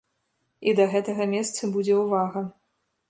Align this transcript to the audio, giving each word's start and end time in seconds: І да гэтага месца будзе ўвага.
І 0.71 0.73
да 0.79 0.87
гэтага 0.95 1.27
месца 1.35 1.69
будзе 1.77 1.99
ўвага. 2.03 2.47